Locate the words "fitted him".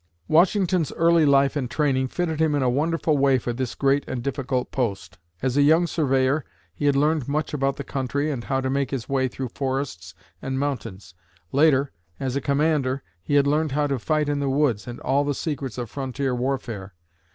2.07-2.55